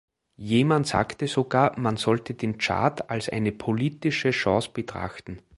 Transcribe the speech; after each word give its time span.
Jemand 0.39 0.87
sagte 0.87 1.27
sogar, 1.27 1.77
man 1.79 1.95
sollte 1.95 2.33
den 2.33 2.57
Tschad 2.57 3.11
als 3.11 3.29
eine 3.29 3.51
politische 3.51 4.31
Chance 4.31 4.71
betrachten. 4.73 5.43